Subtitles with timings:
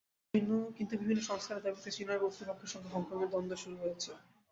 [0.77, 4.11] কিন্তু বিভিন্ন সংস্কারের দাবিতে চীনের কর্তৃপক্ষের সঙ্গে হংকংয়ের দ্বন্দ্ব শুরু হয়েছে।